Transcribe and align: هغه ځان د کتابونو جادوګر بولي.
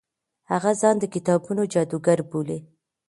هغه 0.51 0.71
ځان 0.81 0.95
د 0.99 1.03
کتابونو 1.13 1.61
جادوګر 1.73 2.19
بولي. 2.29 2.59